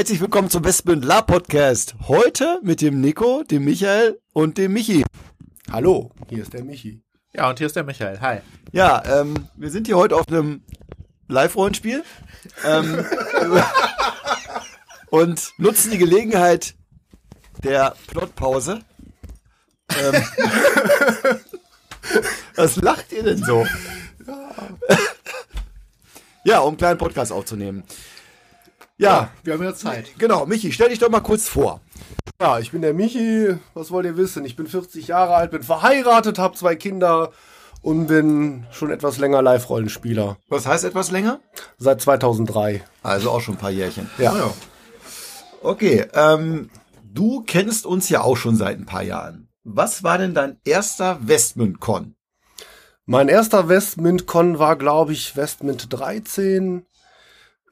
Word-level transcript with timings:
Herzlich 0.00 0.22
willkommen 0.22 0.48
zum 0.48 0.64
Westbünd 0.64 1.04
La 1.04 1.20
Podcast. 1.20 1.94
Heute 2.08 2.58
mit 2.62 2.80
dem 2.80 3.02
Nico, 3.02 3.42
dem 3.42 3.66
Michael 3.66 4.18
und 4.32 4.56
dem 4.56 4.72
Michi. 4.72 5.04
Hallo, 5.70 6.10
hier 6.30 6.40
ist 6.40 6.54
der 6.54 6.64
Michi. 6.64 7.02
Ja, 7.34 7.50
und 7.50 7.58
hier 7.58 7.66
ist 7.66 7.76
der 7.76 7.84
Michael. 7.84 8.18
Hi. 8.18 8.38
Ja, 8.72 9.02
ähm, 9.04 9.50
wir 9.56 9.70
sind 9.70 9.88
hier 9.88 9.98
heute 9.98 10.16
auf 10.16 10.26
einem 10.28 10.62
Live-Rollenspiel 11.28 12.02
ähm, 12.64 13.04
und 15.10 15.52
nutzen 15.58 15.90
die 15.90 15.98
Gelegenheit 15.98 16.76
der 17.62 17.94
Plotpause. 18.06 18.80
Ähm, 19.98 20.22
was 22.56 22.76
lacht 22.76 23.12
ihr 23.12 23.22
denn 23.22 23.44
so? 23.44 23.66
Ja, 26.44 26.60
um 26.60 26.68
einen 26.68 26.76
kleinen 26.78 26.98
Podcast 26.98 27.32
aufzunehmen. 27.32 27.84
Ja, 29.00 29.30
Wir 29.44 29.54
haben 29.54 29.62
ja 29.64 29.74
Zeit. 29.74 30.10
genau. 30.18 30.44
Michi, 30.44 30.72
stell 30.72 30.90
dich 30.90 30.98
doch 30.98 31.08
mal 31.08 31.20
kurz 31.20 31.48
vor. 31.48 31.80
Ja, 32.40 32.58
ich 32.58 32.70
bin 32.70 32.82
der 32.82 32.92
Michi. 32.92 33.56
Was 33.72 33.90
wollt 33.90 34.04
ihr 34.04 34.16
wissen? 34.18 34.44
Ich 34.44 34.56
bin 34.56 34.66
40 34.66 35.08
Jahre 35.08 35.34
alt, 35.34 35.50
bin 35.52 35.62
verheiratet, 35.62 36.38
habe 36.38 36.54
zwei 36.54 36.76
Kinder 36.76 37.32
und 37.80 38.08
bin 38.08 38.66
schon 38.70 38.90
etwas 38.90 39.16
länger 39.16 39.40
Live-Rollenspieler. 39.40 40.36
Was 40.48 40.66
heißt 40.66 40.84
etwas 40.84 41.10
länger? 41.10 41.40
Seit 41.78 42.02
2003. 42.02 42.84
Also 43.02 43.30
auch 43.30 43.40
schon 43.40 43.54
ein 43.54 43.58
paar 43.58 43.70
Jährchen. 43.70 44.10
Ja. 44.18 44.34
Okay, 45.62 46.06
ähm, 46.12 46.68
du 47.02 47.42
kennst 47.46 47.86
uns 47.86 48.10
ja 48.10 48.20
auch 48.20 48.36
schon 48.36 48.56
seit 48.56 48.78
ein 48.78 48.84
paar 48.86 49.02
Jahren. 49.02 49.48
Was 49.64 50.02
war 50.02 50.18
denn 50.18 50.34
dein 50.34 50.58
erster 50.64 51.18
Westmünd-Con? 51.26 52.16
Mein 53.06 53.28
erster 53.28 53.68
Westmint-Con 53.70 54.58
war, 54.58 54.76
glaube 54.76 55.12
ich, 55.14 55.36
Westmint 55.36 55.86
13, 55.90 56.84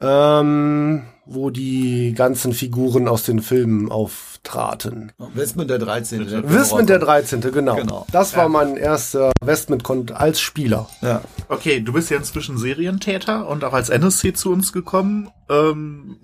ähm, 0.01 1.05
wo 1.31 1.49
die 1.51 2.13
ganzen 2.15 2.53
Figuren 2.53 3.07
aus 3.07 3.23
den 3.23 3.41
Filmen 3.41 3.91
auftraten. 3.91 5.11
Westmünd 5.33 5.69
der 5.69 5.77
13. 5.77 6.27
Der 6.27 6.49
Westmint 6.49 6.89
der 6.89 6.99
13., 6.99 7.41
genau. 7.41 7.75
Genau. 7.75 8.07
Das 8.11 8.35
war 8.35 8.49
mein 8.49 8.75
erster 8.75 9.31
Westmint-Con 9.41 10.09
als 10.11 10.39
Spieler. 10.39 10.89
Ja. 11.01 11.21
Okay, 11.47 11.81
du 11.81 11.93
bist 11.93 12.09
ja 12.09 12.17
inzwischen 12.17 12.57
Serientäter 12.57 13.47
und 13.47 13.63
auch 13.63 13.73
als 13.73 13.89
NSC 13.89 14.33
zu 14.33 14.51
uns 14.51 14.73
gekommen. 14.73 15.29
Ähm, 15.49 16.17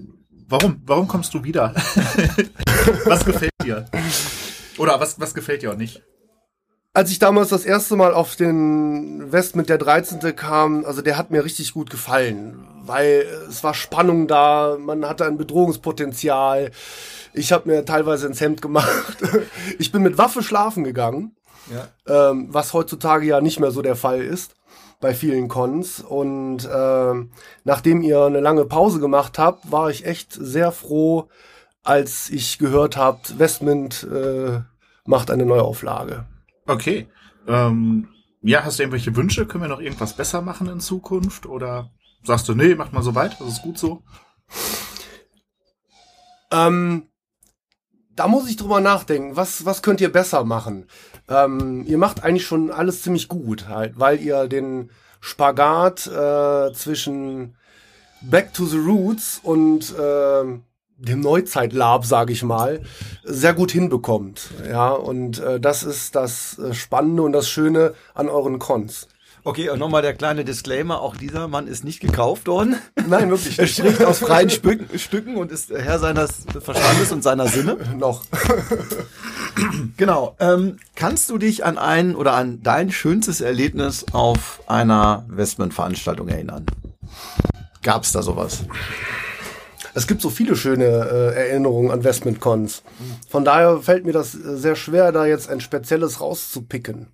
warum? 0.47 0.81
Warum 0.85 1.07
kommst 1.07 1.33
du 1.33 1.43
wieder? 1.43 1.73
was 3.05 3.25
gefällt 3.25 3.51
dir? 3.63 3.85
Oder 4.77 4.99
was, 4.99 5.19
was 5.19 5.33
gefällt 5.33 5.61
dir 5.61 5.71
auch 5.71 5.77
nicht? 5.77 6.01
Als 6.95 7.11
ich 7.11 7.19
damals 7.19 7.49
das 7.49 7.65
erste 7.65 7.97
Mal 7.97 8.13
auf 8.13 8.37
den 8.37 9.29
West 9.29 9.57
mit 9.57 9.67
der 9.67 9.77
13. 9.77 10.33
kam, 10.33 10.85
also 10.85 11.01
der 11.01 11.17
hat 11.17 11.29
mir 11.29 11.43
richtig 11.43 11.73
gut 11.73 11.89
gefallen, 11.89 12.65
weil 12.85 13.25
es 13.49 13.65
war 13.65 13.73
Spannung 13.73 14.27
da, 14.29 14.77
man 14.79 15.05
hatte 15.05 15.25
ein 15.25 15.37
Bedrohungspotenzial. 15.37 16.71
Ich 17.33 17.51
habe 17.51 17.69
mir 17.69 17.83
teilweise 17.83 18.27
ins 18.27 18.39
Hemd 18.39 18.61
gemacht. 18.61 19.17
Ich 19.77 19.91
bin 19.91 20.03
mit 20.03 20.17
Waffe 20.17 20.41
schlafen 20.41 20.85
gegangen, 20.85 21.35
Ja. 21.69 22.29
ähm, 22.31 22.47
was 22.51 22.71
heutzutage 22.71 23.25
ja 23.25 23.41
nicht 23.41 23.59
mehr 23.59 23.71
so 23.71 23.81
der 23.81 23.97
Fall 23.97 24.21
ist 24.21 24.55
bei 25.01 25.13
vielen 25.13 25.49
Cons. 25.49 25.99
Und 25.99 26.59
ähm, 26.73 27.31
nachdem 27.65 28.03
ihr 28.03 28.21
eine 28.23 28.39
lange 28.39 28.63
Pause 28.63 29.01
gemacht 29.01 29.37
habt, 29.37 29.69
war 29.69 29.89
ich 29.89 30.05
echt 30.05 30.31
sehr 30.31 30.71
froh, 30.71 31.27
als 31.83 32.29
ich 32.29 32.57
gehört 32.57 32.95
habt, 32.95 33.37
Westmint 33.37 34.07
äh, 34.09 34.61
macht 35.03 35.29
eine 35.29 35.45
Neuauflage. 35.45 36.25
Okay. 36.65 37.07
Ähm, 37.47 38.07
ja, 38.41 38.63
hast 38.63 38.79
du 38.79 38.83
irgendwelche 38.83 39.15
Wünsche? 39.15 39.45
Können 39.45 39.63
wir 39.63 39.69
noch 39.69 39.81
irgendwas 39.81 40.15
besser 40.15 40.41
machen 40.41 40.67
in 40.67 40.79
Zukunft? 40.79 41.45
Oder 41.45 41.91
sagst 42.23 42.47
du, 42.47 42.55
nee, 42.55 42.75
mach 42.75 42.91
mal 42.91 43.03
so 43.03 43.15
weit, 43.15 43.39
das 43.39 43.49
ist 43.49 43.61
gut 43.61 43.77
so? 43.77 44.03
Ähm, 46.51 47.09
da 48.15 48.27
muss 48.27 48.49
ich 48.49 48.55
drüber 48.55 48.79
nachdenken. 48.79 49.35
Was, 49.35 49.65
was 49.65 49.81
könnt 49.81 50.01
ihr 50.01 50.11
besser 50.11 50.43
machen? 50.43 50.87
Ähm, 51.27 51.83
ihr 51.85 51.97
macht 51.97 52.23
eigentlich 52.23 52.45
schon 52.45 52.71
alles 52.71 53.01
ziemlich 53.01 53.27
gut, 53.27 53.67
halt, 53.67 53.99
weil 53.99 54.19
ihr 54.21 54.47
den 54.47 54.91
Spagat 55.19 56.07
äh, 56.07 56.71
zwischen 56.73 57.57
Back 58.21 58.53
to 58.53 58.65
the 58.65 58.77
Roots 58.77 59.39
und 59.43 59.93
äh, 59.97 60.59
dem 60.97 61.19
Neuzeit-Lab, 61.19 62.05
sage 62.05 62.33
ich 62.33 62.43
mal, 62.43 62.81
sehr 63.23 63.53
gut 63.53 63.71
hinbekommt. 63.71 64.49
Ja, 64.69 64.91
und 64.91 65.39
äh, 65.39 65.59
das 65.59 65.83
ist 65.83 66.15
das 66.15 66.57
äh, 66.59 66.73
Spannende 66.73 67.23
und 67.23 67.33
das 67.33 67.49
Schöne 67.49 67.93
an 68.13 68.29
euren 68.29 68.59
Cons. 68.59 69.07
Okay, 69.47 69.69
und 69.69 69.77
nochmal 69.77 70.01
der 70.01 70.15
kleine 70.15 70.43
Disclaimer, 70.43 71.01
auch 71.01 71.15
dieser 71.15 71.47
Mann 71.47 71.67
ist 71.67 71.83
nicht 71.83 71.99
gekauft 71.99 72.47
worden. 72.47 72.77
Nein, 73.07 73.29
wirklich 73.29 73.59
Er 73.59 73.65
nicht. 73.65 73.77
spricht 73.77 74.03
aus 74.03 74.17
freien 74.17 74.49
Stücken, 74.49 74.97
Stücken 74.97 75.35
und 75.37 75.51
ist 75.51 75.69
Herr 75.69 75.99
seines 75.99 76.47
Verstandes 76.59 77.11
und 77.11 77.21
seiner 77.21 77.47
Sinne. 77.47 77.77
noch. 77.97 78.23
Genau. 79.95 80.35
Ähm, 80.39 80.79
kannst 80.95 81.29
du 81.29 81.37
dich 81.37 81.63
an 81.63 81.77
ein 81.77 82.15
oder 82.17 82.33
an 82.33 82.61
dein 82.61 82.91
schönstes 82.91 83.39
Erlebnis 83.39 84.05
auf 84.11 84.61
einer 84.67 85.25
Westmünd-Veranstaltung 85.29 86.27
erinnern? 86.27 86.65
Gab's 87.81 88.11
da 88.11 88.21
sowas? 88.21 88.65
Es 89.95 90.07
gibt 90.07 90.21
so 90.21 90.29
viele 90.29 90.57
schöne 90.57 90.83
äh, 90.83 91.49
Erinnerungen 91.49 91.89
an 91.89 92.03
Westmint-Cons. 92.03 92.83
Von 93.29 93.45
daher 93.45 93.79
fällt 93.79 94.05
mir 94.05 94.11
das 94.11 94.35
äh, 94.35 94.57
sehr 94.57 94.75
schwer, 94.75 95.13
da 95.13 95.25
jetzt 95.25 95.49
ein 95.49 95.61
spezielles 95.61 96.19
rauszupicken. 96.19 97.07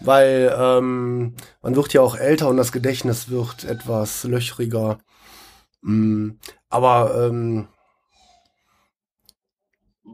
Weil 0.00 0.52
ähm, 0.58 1.36
man 1.62 1.76
wird 1.76 1.92
ja 1.92 2.00
auch 2.00 2.16
älter 2.16 2.48
und 2.48 2.56
das 2.56 2.72
Gedächtnis 2.72 3.30
wird 3.30 3.62
etwas 3.62 4.24
löchriger. 4.24 4.98
Mm, 5.82 6.30
aber 6.68 7.14
ähm, 7.14 7.68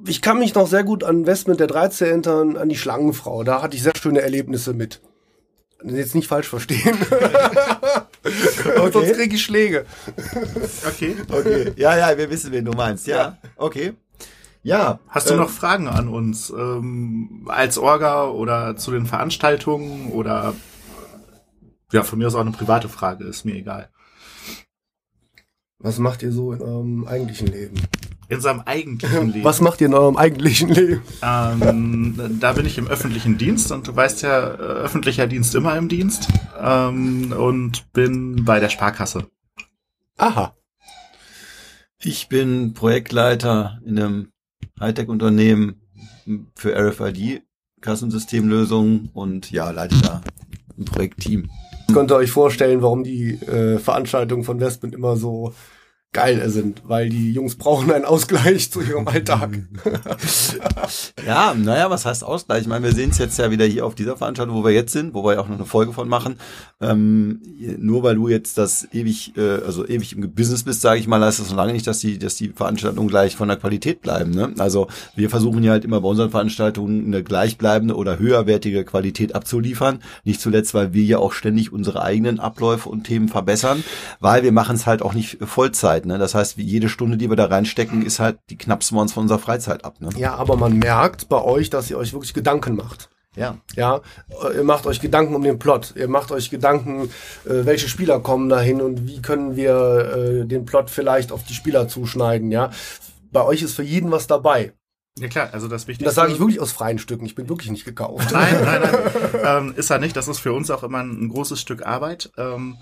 ich 0.07 0.21
kann 0.21 0.39
mich 0.39 0.55
noch 0.55 0.67
sehr 0.67 0.85
gut 0.85 1.05
an 1.05 1.27
Westmint 1.27 1.59
der 1.59 1.69
13 1.69 2.07
erinnern, 2.07 2.59
an 2.59 2.69
die 2.69 2.77
Schlangenfrau. 2.77 3.45
Da 3.45 3.63
hatte 3.63 3.77
ich 3.77 3.83
sehr 3.83 3.97
schöne 3.97 4.21
Erlebnisse 4.21 4.75
mit. 4.75 5.01
Jetzt 5.83 6.15
nicht 6.15 6.29
falsch 6.29 6.49
verstehen. 6.49 6.99
Sonst 8.93 9.13
kriege 9.15 9.35
ich 9.35 9.43
Schläge. 9.43 9.87
Okay. 10.87 11.17
Okay. 11.31 11.73
Ja, 11.77 11.97
ja, 11.97 12.17
wir 12.17 12.31
wissen, 12.31 12.53
wen 12.53 12.65
du 12.65 12.73
meinst. 12.73 13.07
Ja. 13.07 13.39
Okay. 13.57 13.95
Ja. 14.63 15.01
Hast 15.09 15.31
du 15.31 15.35
ähm, 15.35 15.41
noch 15.41 15.51
Fragen 15.51 15.89
an 15.89 16.09
uns? 16.09 16.51
Ähm, 16.51 17.47
als 17.49 17.79
Orga 17.79 18.29
oder 18.29 18.77
zu 18.77 18.91
den 18.91 19.07
Veranstaltungen 19.07 20.13
oder 20.13 20.55
ja, 21.93 22.03
von 22.03 22.19
mir 22.19 22.27
aus 22.27 22.35
auch 22.35 22.41
eine 22.41 22.51
private 22.51 22.89
Frage, 22.89 23.25
ist 23.25 23.45
mir 23.45 23.55
egal. 23.55 23.89
Was 25.79 25.99
macht 25.99 26.23
ihr 26.23 26.33
so 26.33 26.53
in 26.53 26.61
eurem 26.61 27.07
eigentlichen 27.07 27.47
Leben? 27.47 27.77
In 28.29 28.41
seinem 28.41 28.61
eigentlichen 28.61 29.29
Leben. 29.33 29.45
Was 29.45 29.61
macht 29.61 29.81
ihr 29.81 29.87
in 29.87 29.95
eurem 29.95 30.17
eigentlichen 30.17 30.69
Leben? 30.69 31.03
Ähm, 31.23 32.39
da 32.41 32.53
bin 32.53 32.67
ich 32.67 32.79
im 32.79 32.87
öffentlichen 32.87 33.39
Dienst 33.39 33.73
und 33.73 33.89
du 33.89 33.97
weißt 33.97 34.23
ja, 34.23 34.55
äh, 34.55 34.59
öffentlicher 34.59 35.27
Dienst 35.27 35.55
immer 35.55 35.77
im 35.77 35.89
Dienst. 35.89 36.29
Ähm, 36.61 37.33
und 37.33 37.93
bin 37.93 38.45
bei 38.45 38.61
der 38.61 38.69
Sparkasse. 38.69 39.27
Aha. 40.19 40.55
Ich 42.01 42.29
bin 42.29 42.75
Projektleiter 42.75 43.81
in 43.85 43.99
einem 43.99 44.29
Hightech-Unternehmen 44.79 45.81
für 46.55 46.77
RFID-Kassensystemlösungen 46.77 49.11
und 49.15 49.51
ja, 49.51 49.71
leite 49.71 49.97
da 50.03 50.21
ein 50.79 50.85
Projektteam. 50.85 51.51
Könnt 51.93 52.13
ihr 52.13 52.17
euch 52.17 52.31
vorstellen, 52.31 52.83
warum 52.83 53.03
die 53.03 53.33
äh, 53.33 53.79
Veranstaltungen 53.79 54.45
von 54.45 54.61
Westman 54.61 54.93
immer 54.93 55.17
so 55.17 55.55
geil 56.13 56.49
sind? 56.51 56.83
Weil 56.87 57.09
die 57.09 57.33
Jungs 57.33 57.57
brauchen 57.57 57.91
einen 57.93 58.05
Ausgleich 58.05 58.71
zu 58.71 58.81
ihrem 58.81 59.07
Alltag. 59.09 59.51
Ja, 61.27 61.55
naja, 61.55 61.91
was 61.91 62.07
heißt 62.07 62.25
Ausgleich? 62.25 62.63
Ich 62.63 62.69
meine, 62.69 62.85
wir 62.85 62.95
sehen 62.95 63.11
es 63.11 63.19
jetzt 63.19 63.39
ja 63.39 63.51
wieder 63.51 63.67
hier 63.67 63.85
auf 63.85 63.95
dieser 63.95 64.17
Veranstaltung, 64.17 64.57
wo 64.57 64.65
wir 64.65 64.73
jetzt 64.73 64.93
sind, 64.93 65.13
wo 65.13 65.23
wir 65.25 65.35
ja 65.35 65.41
auch 65.41 65.49
noch 65.49 65.57
eine 65.57 65.67
Folge 65.67 65.93
von 65.93 66.09
machen. 66.09 66.37
Ähm, 66.81 67.43
nur 67.79 68.03
weil 68.03 68.15
du 68.15 68.29
jetzt 68.29 68.57
das 68.57 68.89
ewig, 68.93 69.37
äh, 69.37 69.63
also 69.65 69.87
ewig 69.87 70.17
im 70.17 70.33
Business 70.33 70.63
bist, 70.63 70.81
sage 70.81 71.01
ich 71.01 71.07
mal, 71.07 71.21
heißt 71.21 71.41
das 71.41 71.51
noch 71.51 71.57
lange 71.57 71.73
nicht, 71.73 71.87
dass 71.87 71.99
die, 71.99 72.19
dass 72.19 72.37
die 72.37 72.49
Veranstaltungen 72.49 73.09
gleich 73.09 73.37
von 73.37 73.49
der 73.49 73.59
Qualität 73.59 74.01
bleiben. 74.01 74.31
Ne? 74.31 74.55
Also 74.59 74.89
wir 75.15 75.29
versuchen 75.29 75.63
ja 75.63 75.73
halt 75.73 75.85
immer 75.85 76.01
bei 76.01 76.09
unseren 76.09 76.31
Veranstaltungen 76.31 77.07
eine 77.07 77.23
gleichbleibende 77.23 77.95
oder 77.95 78.19
höherwertige 78.19 78.85
Qualität 78.85 79.35
abzuliefern. 79.35 80.01
Nicht 80.25 80.41
zuletzt, 80.41 80.73
weil 80.73 80.95
wir 80.95 81.05
ja 81.05 81.19
auch 81.19 81.33
ständig 81.33 81.73
unsere 81.73 82.03
eigenen 82.03 82.41
Abläufe 82.41 82.89
und 82.89 83.05
Themen 83.05 83.29
verbessern, 83.29 83.85
weil 84.21 84.43
wir 84.43 84.53
machen 84.53 84.77
es 84.77 84.87
halt 84.87 85.03
auch 85.03 85.13
nicht 85.13 85.39
Vollzeit. 85.45 85.98
Freizeit. 85.99 86.07
Ne? 86.07 86.19
Das 86.19 86.35
heißt, 86.35 86.57
jede 86.57 86.89
Stunde, 86.89 87.17
die 87.17 87.29
wir 87.29 87.37
da 87.37 87.47
reinstecken, 87.47 88.05
ist 88.05 88.21
halt, 88.21 88.39
die 88.51 88.57
knapsen 88.57 88.97
wir 88.97 89.03
uns 89.03 89.13
von 89.13 89.23
unserer 89.23 89.39
Freizeit 89.39 89.85
ab. 89.85 90.01
Ne? 90.01 90.11
Ja, 90.17 90.35
aber 90.35 90.57
man 90.57 90.79
merkt 90.79 91.29
bei 91.29 91.43
euch, 91.43 91.71
dass 91.71 91.91
ihr 91.91 91.99
euch 91.99 92.13
wirklich 92.13 92.35
Gedanken 92.35 92.77
macht. 92.77 93.11
Ja. 93.37 93.59
Ja, 93.77 94.01
äh, 94.43 94.57
ihr 94.57 94.65
macht 94.65 94.87
euch 94.87 95.01
Gedanken 95.01 95.35
um 95.35 95.43
den 95.43 95.59
Plot. 95.59 95.95
Ihr 95.97 96.09
macht 96.09 96.33
euch 96.33 96.51
Gedanken, 96.51 97.05
äh, 97.45 97.65
welche 97.65 97.89
Spieler 97.89 98.21
kommen 98.21 98.49
dahin 98.49 98.81
und 98.81 99.07
wie 99.07 99.23
können 99.23 99.55
wir 99.55 100.43
äh, 100.43 100.47
den 100.47 100.65
Plot 100.65 100.91
vielleicht 100.91 101.31
auf 101.31 101.45
die 101.45 101.55
Spieler 101.55 101.87
zuschneiden. 101.87 102.51
Ja, 102.51 102.71
bei 103.31 103.45
euch 103.45 103.63
ist 103.63 103.75
für 103.75 103.85
jeden 103.85 104.11
was 104.11 104.27
dabei. 104.27 104.73
Ja 105.21 105.29
klar, 105.29 105.51
also 105.53 105.69
das 105.69 105.87
Wichtigste. 105.87 106.05
Das 106.05 106.15
sage 106.15 106.33
ich 106.33 106.39
wirklich 106.39 106.61
aus 106.61 106.73
freien 106.73 106.99
Stücken. 106.99 107.27
Ich 107.27 107.35
bin 107.35 107.49
wirklich 107.49 107.71
nicht 107.71 107.85
gekauft. 107.85 108.31
Nein, 108.33 108.57
nein, 108.65 108.83
nein. 108.83 109.05
ähm, 109.45 109.75
ist 109.77 109.91
er 109.91 109.99
nicht. 109.99 110.17
Das 110.17 110.27
ist 110.27 110.39
für 110.39 110.53
uns 110.53 110.71
auch 110.71 110.83
immer 110.83 110.99
ein, 110.99 111.25
ein 111.25 111.29
großes 111.29 111.61
Stück 111.61 111.85
Arbeit. 111.85 112.31
Ähm, 112.39 112.77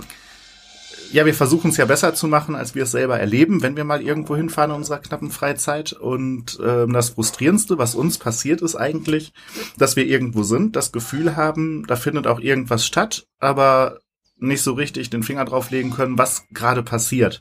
ja, 1.13 1.25
wir 1.27 1.35
versuchen 1.35 1.71
es 1.71 1.77
ja 1.77 1.85
besser 1.85 2.15
zu 2.15 2.27
machen, 2.29 2.55
als 2.55 2.75
wir 2.75 2.85
es 2.85 2.91
selber 2.91 3.19
erleben, 3.19 3.63
wenn 3.63 3.77
wir 3.77 3.85
mal 3.85 4.03
irgendwo 4.03 4.37
hinfahren 4.37 4.71
in 4.71 4.77
unserer 4.79 4.99
knappen 4.99 5.31
Freizeit. 5.31 5.93
Und 5.93 6.59
ähm, 6.65 6.93
das 6.93 7.11
Frustrierendste, 7.11 7.79
was 7.79 7.95
uns 7.95 8.19
passiert, 8.19 8.63
ist 8.63 8.77
eigentlich, 8.77 9.33
dass 9.79 9.97
wir 9.97 10.07
irgendwo 10.07 10.43
sind, 10.43 10.77
das 10.77 10.93
Gefühl 10.93 11.37
haben, 11.37 11.85
da 11.87 11.97
findet 11.97 12.27
auch 12.27 12.41
irgendwas 12.41 12.87
statt, 12.87 13.27
aber 13.39 13.99
nicht 14.39 14.63
so 14.63 14.73
richtig 14.75 15.11
den 15.11 15.23
Finger 15.23 15.45
drauflegen 15.45 15.91
können, 15.93 16.19
was 16.19 16.45
gerade 16.51 16.83
passiert. 16.83 17.41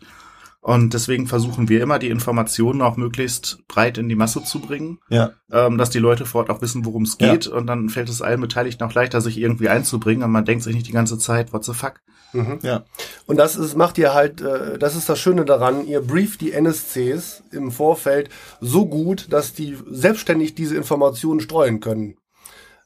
Und 0.61 0.95
deswegen 0.95 1.27
versuchen 1.27 1.69
wir 1.69 1.83
immer, 1.83 1.99
die 1.99 2.09
Informationen 2.09 2.81
auch 2.81 2.97
möglichst 2.97 3.59
breit 3.67 3.99
in 3.99 4.09
die 4.09 4.15
Masse 4.15 4.43
zu 4.43 4.59
bringen, 4.59 4.97
Ja. 5.09 5.33
ähm, 5.51 5.77
dass 5.77 5.91
die 5.91 5.99
Leute 5.99 6.25
vor 6.25 6.41
Ort 6.41 6.49
auch 6.49 6.61
wissen, 6.63 6.85
worum 6.85 7.03
es 7.03 7.17
Ja. 7.19 7.31
geht. 7.33 7.45
Und 7.45 7.67
dann 7.67 7.89
fällt 7.89 8.09
es 8.09 8.23
allen 8.23 8.41
Beteiligten 8.41 8.83
auch 8.83 8.93
leichter, 8.95 9.21
sich 9.21 9.37
irgendwie 9.37 9.69
einzubringen. 9.69 10.23
Und 10.23 10.31
man 10.31 10.43
denkt 10.45 10.63
sich 10.63 10.73
nicht 10.73 10.87
die 10.87 10.91
ganze 10.91 11.19
Zeit, 11.19 11.53
what 11.53 11.63
the 11.65 11.73
fuck? 11.73 11.99
Mhm. 12.35 12.59
Ja. 12.61 12.83
Und 13.25 13.37
das 13.37 13.55
ist, 13.55 13.75
macht 13.75 13.97
ihr 13.97 14.13
halt, 14.13 14.41
äh, 14.41 14.77
das 14.77 14.95
ist 14.95 15.07
das 15.07 15.19
Schöne 15.19 15.45
daran, 15.45 15.85
ihr 15.87 16.01
brieft 16.01 16.41
die 16.41 16.51
NSCs 16.51 17.43
im 17.51 17.71
Vorfeld 17.71 18.29
so 18.59 18.85
gut, 18.85 19.27
dass 19.31 19.53
die 19.53 19.77
selbstständig 19.89 20.55
diese 20.55 20.75
Informationen 20.75 21.39
streuen 21.39 21.79
können. 21.79 22.17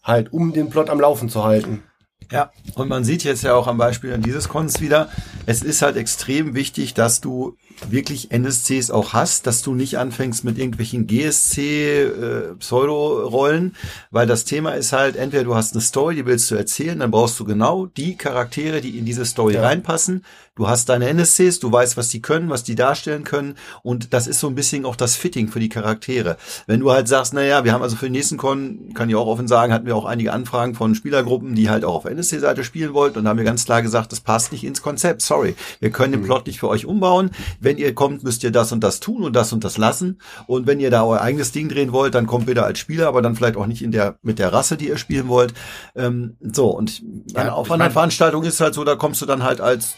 Halt, 0.03 0.31
um 0.31 0.53
den 0.53 0.69
Plot 0.69 0.89
am 0.89 0.99
Laufen 0.99 1.29
zu 1.29 1.43
halten. 1.43 1.83
Ja, 2.31 2.51
und 2.75 2.89
man 2.89 3.03
sieht 3.03 3.23
jetzt 3.23 3.43
ja 3.43 3.55
auch 3.55 3.65
am 3.65 3.77
Beispiel 3.79 4.15
dieses 4.19 4.49
Cons 4.49 4.81
wieder, 4.81 5.09
es 5.47 5.63
ist 5.63 5.81
halt 5.81 5.97
extrem 5.97 6.53
wichtig, 6.53 6.93
dass 6.93 7.21
du 7.21 7.57
wirklich 7.89 8.29
NSCs 8.31 8.91
auch 8.91 9.13
hast, 9.13 9.47
dass 9.47 9.63
du 9.63 9.73
nicht 9.73 9.97
anfängst 9.97 10.43
mit 10.43 10.59
irgendwelchen 10.59 11.07
GSC 11.07 12.03
äh, 12.03 12.55
Pseudo-Rollen, 12.59 13.75
weil 14.11 14.27
das 14.27 14.45
Thema 14.45 14.73
ist 14.73 14.93
halt, 14.93 15.15
entweder 15.15 15.43
du 15.43 15.55
hast 15.55 15.73
eine 15.73 15.81
Story, 15.81 16.15
die 16.15 16.25
willst 16.25 16.51
du 16.51 16.55
erzählen, 16.55 16.99
dann 16.99 17.09
brauchst 17.09 17.39
du 17.39 17.45
genau 17.45 17.87
die 17.87 18.15
Charaktere, 18.15 18.81
die 18.81 18.97
in 18.99 19.05
diese 19.05 19.25
Story 19.25 19.55
Ja. 19.55 19.61
reinpassen. 19.63 20.23
Du 20.59 20.67
hast 20.67 20.89
deine 20.89 21.07
NSCs, 21.07 21.61
du 21.61 21.71
weißt, 21.71 21.95
was 21.95 22.09
die 22.09 22.21
können, 22.21 22.49
was 22.49 22.65
die 22.65 22.75
darstellen 22.75 23.23
können 23.23 23.55
und 23.81 24.13
das 24.13 24.27
ist 24.27 24.41
so 24.41 24.47
ein 24.47 24.55
bisschen 24.55 24.83
auch 24.83 24.97
das 24.97 25.15
Fitting 25.15 25.47
für 25.47 25.61
die 25.61 25.69
Charaktere. 25.69 26.35
Wenn 26.67 26.81
du 26.81 26.91
halt 26.91 27.07
sagst, 27.07 27.33
naja, 27.33 27.63
wir 27.63 27.71
haben 27.71 27.81
also 27.81 27.95
für 27.95 28.07
den 28.07 28.11
nächsten 28.11 28.35
Con, 28.35 28.93
kann 28.93 29.07
ich 29.07 29.15
auch 29.15 29.27
offen 29.27 29.47
sagen, 29.47 29.71
hatten 29.71 29.85
wir 29.85 29.95
auch 29.95 30.03
einige 30.03 30.33
Anfragen 30.33 30.75
von 30.75 30.95
Spielergruppen, 30.95 31.55
die 31.55 31.69
halt 31.69 31.85
auch 31.85 31.95
auf 31.95 32.03
NSC-Seite 32.03 32.65
spielen 32.65 32.93
wollten 32.93 33.19
und 33.19 33.23
da 33.23 33.29
haben 33.29 33.37
wir 33.37 33.45
ganz 33.45 33.63
klar 33.63 33.81
gesagt, 33.81 34.11
das 34.11 34.19
passt 34.19 34.51
nicht 34.51 34.65
ins 34.65 34.81
Konzept, 34.81 35.21
sorry. 35.21 35.55
Wir 35.79 35.91
können 35.91 36.11
den 36.11 36.23
Plot 36.23 36.45
nicht 36.45 36.59
für 36.59 36.67
euch 36.67 36.85
umbauen. 36.85 37.31
Wenn 37.61 37.77
ihr 37.77 37.95
kommt, 37.95 38.25
müsst 38.25 38.43
ihr 38.43 38.51
das 38.51 38.73
und 38.73 38.83
das 38.83 38.99
tun 38.99 39.23
und 39.23 39.37
das 39.37 39.53
und 39.53 39.63
das 39.63 39.77
lassen. 39.77 40.19
Und 40.45 40.67
wenn 40.67 40.81
ihr 40.81 40.91
da 40.91 41.05
euer 41.05 41.21
eigenes 41.21 41.53
Ding 41.53 41.69
drehen 41.69 41.93
wollt, 41.93 42.15
dann 42.15 42.27
kommt 42.27 42.47
wieder 42.47 42.65
als 42.65 42.79
Spieler, 42.79 43.07
aber 43.07 43.21
dann 43.21 43.37
vielleicht 43.37 43.55
auch 43.55 43.65
nicht 43.65 43.81
in 43.81 43.93
der, 43.93 44.17
mit 44.23 44.39
der 44.39 44.51
Rasse, 44.51 44.75
die 44.75 44.89
ihr 44.89 44.97
spielen 44.97 45.29
wollt. 45.29 45.53
Ähm, 45.95 46.35
so, 46.41 46.67
und 46.67 47.01
Ja, 47.27 47.45
ja, 47.45 47.53
auf 47.53 47.71
einer 47.71 47.91
Veranstaltung 47.91 48.43
ist 48.43 48.59
halt 48.59 48.73
so, 48.73 48.83
da 48.83 48.97
kommst 48.97 49.21
du 49.21 49.25
dann 49.25 49.43
halt 49.43 49.61
als 49.61 49.95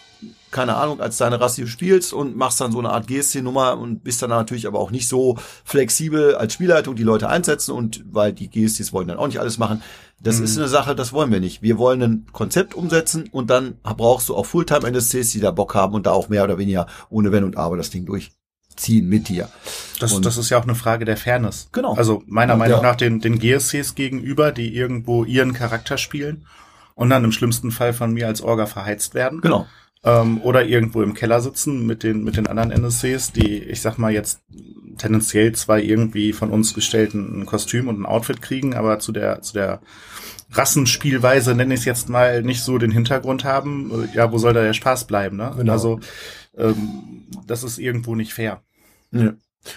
keine 0.51 0.75
Ahnung, 0.75 0.99
als 0.99 1.17
deine 1.17 1.39
Rasse 1.39 1.65
spielst 1.67 2.11
und 2.13 2.35
machst 2.35 2.59
dann 2.59 2.71
so 2.71 2.79
eine 2.79 2.89
Art 2.91 3.07
GSC-Nummer 3.07 3.77
und 3.77 4.03
bist 4.03 4.21
dann 4.21 4.29
natürlich 4.31 4.67
aber 4.67 4.79
auch 4.79 4.91
nicht 4.91 5.07
so 5.07 5.37
flexibel 5.63 6.35
als 6.35 6.53
Spielleitung 6.53 6.95
die 6.95 7.03
Leute 7.03 7.29
einsetzen 7.29 7.71
und 7.71 8.03
weil 8.11 8.33
die 8.33 8.49
GSCs 8.49 8.91
wollen 8.93 9.07
dann 9.07 9.17
auch 9.17 9.27
nicht 9.27 9.39
alles 9.39 9.57
machen. 9.57 9.81
Das 10.23 10.39
ist 10.39 10.57
eine 10.57 10.67
Sache, 10.67 10.93
das 10.93 11.13
wollen 11.13 11.31
wir 11.31 11.39
nicht. 11.39 11.63
Wir 11.63 11.79
wollen 11.79 12.01
ein 12.03 12.25
Konzept 12.31 12.75
umsetzen 12.75 13.27
und 13.31 13.49
dann 13.49 13.77
brauchst 13.81 14.29
du 14.29 14.35
auch 14.35 14.45
Fulltime-NSCs, 14.45 15.31
die 15.31 15.39
da 15.39 15.49
Bock 15.51 15.73
haben 15.73 15.95
und 15.95 16.05
da 16.05 16.11
auch 16.11 16.29
mehr 16.29 16.43
oder 16.43 16.59
weniger 16.59 16.85
ohne 17.09 17.31
Wenn 17.31 17.43
und 17.43 17.57
Aber 17.57 17.75
das 17.77 17.89
Ding 17.89 18.05
durchziehen 18.05 19.07
mit 19.09 19.29
dir. 19.29 19.49
Das, 19.99 20.13
Und- 20.13 20.25
das 20.25 20.37
ist 20.37 20.49
ja 20.51 20.59
auch 20.59 20.63
eine 20.63 20.75
Frage 20.75 21.05
der 21.05 21.17
Fairness. 21.17 21.69
Genau. 21.71 21.95
Also 21.95 22.21
meiner 22.27 22.53
Ja. 22.53 22.57
Meinung 22.57 22.81
nach 22.83 22.97
den, 22.97 23.19
den 23.19 23.39
GSCs 23.39 23.95
gegenüber, 23.95 24.51
die 24.51 24.75
irgendwo 24.75 25.23
ihren 25.23 25.53
Charakter 25.53 25.97
spielen 25.97 26.45
und 26.93 27.09
dann 27.09 27.23
im 27.23 27.31
schlimmsten 27.31 27.71
Fall 27.71 27.93
von 27.93 28.13
mir 28.13 28.27
als 28.27 28.41
Orga 28.43 28.67
verheizt 28.67 29.15
werden. 29.15 29.41
Genau. 29.41 29.65
Ähm, 30.03 30.41
oder 30.41 30.65
irgendwo 30.65 31.03
im 31.03 31.13
Keller 31.13 31.41
sitzen 31.41 31.85
mit 31.85 32.03
den, 32.03 32.23
mit 32.23 32.35
den 32.35 32.47
anderen 32.47 32.71
NSCs, 32.71 33.33
die, 33.33 33.59
ich 33.63 33.81
sag 33.81 33.97
mal 33.97 34.11
jetzt, 34.11 34.41
tendenziell 34.97 35.53
zwar 35.53 35.79
irgendwie 35.79 36.33
von 36.33 36.51
uns 36.51 36.73
gestellten 36.73 37.41
ein 37.41 37.45
Kostüm 37.45 37.87
und 37.87 37.99
ein 38.01 38.05
Outfit 38.05 38.41
kriegen, 38.41 38.73
aber 38.73 38.99
zu 38.99 39.11
der, 39.11 39.41
zu 39.41 39.53
der 39.53 39.81
Rassenspielweise, 40.51 41.55
nenne 41.55 41.73
ich 41.73 41.81
es 41.81 41.85
jetzt 41.85 42.09
mal, 42.09 42.43
nicht 42.43 42.61
so 42.61 42.77
den 42.77 42.91
Hintergrund 42.91 43.45
haben. 43.45 43.91
Äh, 43.91 44.15
Ja, 44.15 44.31
wo 44.31 44.37
soll 44.37 44.53
da 44.53 44.61
der 44.61 44.73
Spaß 44.73 45.05
bleiben, 45.05 45.37
ne? 45.37 45.53
Genau. 45.57 45.71
Also, 45.71 45.99
ähm, 46.57 47.27
das 47.47 47.63
ist 47.63 47.77
irgendwo 47.77 48.15
nicht 48.15 48.33
fair. 48.33 48.61
Ja. 49.11 49.33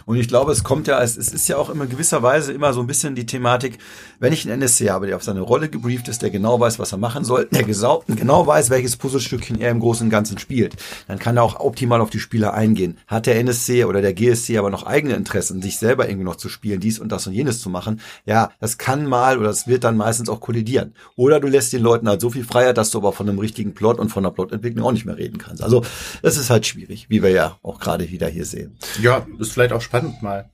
Und 0.07 0.17
ich 0.17 0.29
glaube, 0.29 0.53
es 0.53 0.65
kommt 0.65 0.87
ja, 0.87 1.03
es, 1.03 1.17
es 1.17 1.33
ist 1.33 1.49
ja 1.49 1.57
auch 1.57 1.69
immer 1.69 1.85
in 1.85 1.91
gewisser 1.91 2.23
Weise 2.23 2.53
immer 2.53 2.73
so 2.73 2.81
ein 2.81 2.87
bisschen 2.87 3.15
die 3.15 3.27
Thematik, 3.27 3.79
wenn 4.19 4.33
ich 4.33 4.45
einen 4.45 4.63
NSC 4.63 4.91
habe, 4.91 5.07
der 5.07 5.17
auf 5.17 5.23
seine 5.23 5.41
Rolle 5.41 5.69
gebrieft 5.69 6.09
ist, 6.09 6.23
der 6.23 6.31
genau 6.31 6.59
weiß, 6.59 6.79
was 6.79 6.93
er 6.93 6.99
machen 6.99 7.25
soll, 7.25 7.47
der 7.47 7.65
genau 7.65 8.47
weiß, 8.47 8.71
welches 8.71 8.97
Puzzlestückchen 8.97 9.61
er 9.61 9.71
im 9.71 9.81
Großen 9.81 10.07
und 10.07 10.11
Ganzen 10.11 10.39
spielt, 10.39 10.77
dann 11.07 11.19
kann 11.19 11.37
er 11.37 11.43
auch 11.43 11.61
optimal 11.61 12.01
auf 12.01 12.11
die 12.11 12.21
Spieler 12.21 12.55
eingehen. 12.55 12.99
Hat 13.07 13.27
der 13.27 13.39
NSC 13.39 13.85
oder 13.85 14.01
der 14.01 14.15
GSC 14.15 14.59
aber 14.59 14.71
noch 14.71 14.85
eigene 14.85 15.15
Interessen, 15.15 15.61
sich 15.61 15.79
selber 15.79 16.09
irgendwie 16.09 16.25
noch 16.25 16.37
zu 16.37 16.49
spielen, 16.49 16.81
dies 16.81 16.99
und 16.99 17.13
das 17.13 17.27
und 17.27 17.35
jenes 17.35 17.61
zu 17.61 17.69
machen, 17.69 18.01
ja, 18.25 18.51
das 18.61 18.79
kann 18.79 19.07
mal 19.07 19.39
oder 19.39 19.49
das 19.49 19.69
wird 19.69 19.85
dann 19.85 19.97
meistens 19.97 20.29
auch 20.29 20.41
kollidieren. 20.41 20.95
Oder 21.17 21.41
du 21.41 21.49
lässt 21.49 21.73
den 21.73 21.83
Leuten 21.83 22.09
halt 22.09 22.21
so 22.21 22.31
viel 22.31 22.45
Freiheit, 22.45 22.79
dass 22.79 22.91
du 22.91 22.99
aber 22.99 23.13
von 23.13 23.29
einem 23.29 23.39
richtigen 23.39 23.75
Plot 23.75 23.99
und 23.99 24.09
von 24.09 24.23
der 24.23 24.31
Plotentwicklung 24.31 24.87
auch 24.87 24.93
nicht 24.93 25.05
mehr 25.05 25.19
reden 25.19 25.39
kannst. 25.39 25.63
Also, 25.63 25.83
das 26.23 26.37
ist 26.37 26.49
halt 26.51 26.67
schwierig, 26.67 27.07
wie 27.11 27.23
wir 27.23 27.31
ja 27.31 27.59
auch 27.63 27.79
gerade 27.79 28.11
wieder 28.11 28.29
hier 28.29 28.47
sehen. 28.47 28.77
Ja, 29.03 29.27
ist 29.39 29.53
vielleicht 29.53 29.74
auch 29.75 29.82
spannend 29.82 30.23
mal. 30.23 30.50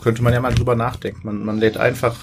Könnte 0.00 0.22
man 0.22 0.32
ja 0.32 0.40
mal 0.40 0.54
drüber 0.54 0.74
nachdenken. 0.76 1.20
Man, 1.24 1.44
man 1.44 1.58
lädt 1.58 1.76
einfach 1.76 2.16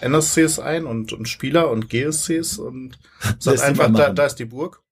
NSCs 0.00 0.58
ein 0.58 0.86
und, 0.86 1.12
und 1.12 1.28
Spieler 1.28 1.70
und 1.70 1.88
GSCs 1.90 2.58
und 2.58 2.98
sagt 3.38 3.60
einfach, 3.60 3.92
da, 3.92 4.10
da 4.10 4.26
ist 4.26 4.36
die 4.36 4.44
Burg. 4.46 4.82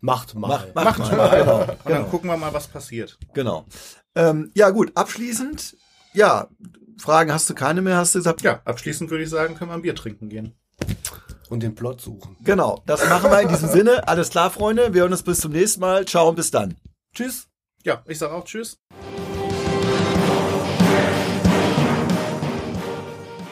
Macht 0.00 0.34
mal. 0.34 0.48
Mach- 0.48 0.66
mach- 0.74 0.84
Macht 0.84 0.98
mal, 1.12 1.16
mal. 1.16 1.38
genau, 1.38 1.60
Und 1.60 1.66
genau. 1.66 1.78
dann 1.84 2.10
gucken 2.10 2.28
wir 2.30 2.36
mal, 2.36 2.52
was 2.52 2.66
passiert. 2.66 3.18
Genau. 3.34 3.66
Ähm, 4.16 4.50
ja, 4.54 4.70
gut, 4.70 4.90
abschließend, 4.96 5.76
ja, 6.12 6.48
Fragen 6.98 7.32
hast 7.32 7.48
du 7.48 7.54
keine 7.54 7.82
mehr, 7.82 7.96
hast 7.96 8.14
du 8.14 8.18
gesagt? 8.18 8.42
Ja, 8.42 8.60
abschließend 8.64 9.10
würde 9.10 9.22
ich 9.24 9.30
sagen, 9.30 9.54
können 9.54 9.70
wir 9.70 9.74
ein 9.76 9.82
Bier 9.82 9.94
trinken 9.94 10.28
gehen. 10.28 10.54
Und 11.48 11.62
den 11.62 11.74
Plot 11.74 12.00
suchen. 12.00 12.36
Genau, 12.44 12.82
das 12.86 13.08
machen 13.08 13.30
wir 13.30 13.40
in 13.40 13.48
diesem 13.48 13.68
Sinne. 13.68 14.08
Alles 14.08 14.30
klar, 14.30 14.50
Freunde. 14.50 14.92
Wir 14.94 15.02
hören 15.02 15.12
uns 15.12 15.22
bis 15.22 15.40
zum 15.40 15.52
nächsten 15.52 15.80
Mal. 15.80 16.04
Ciao 16.06 16.28
und 16.28 16.34
bis 16.34 16.50
dann. 16.50 16.76
Tschüss. 17.14 17.46
Ja, 17.84 18.02
ich 18.06 18.18
sage 18.18 18.32
auch 18.34 18.44
Tschüss. 18.44 18.78